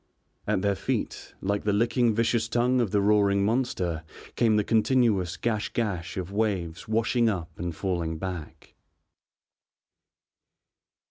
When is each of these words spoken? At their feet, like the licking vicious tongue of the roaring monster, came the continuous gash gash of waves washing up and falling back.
At 0.47 0.63
their 0.63 0.73
feet, 0.73 1.35
like 1.41 1.63
the 1.63 1.71
licking 1.73 2.15
vicious 2.15 2.47
tongue 2.49 2.81
of 2.81 2.89
the 2.89 3.01
roaring 3.03 3.45
monster, 3.45 4.03
came 4.35 4.55
the 4.55 4.63
continuous 4.63 5.37
gash 5.37 5.69
gash 5.73 6.17
of 6.17 6.31
waves 6.31 6.87
washing 6.87 7.29
up 7.29 7.51
and 7.59 7.75
falling 7.75 8.17
back. 8.17 8.73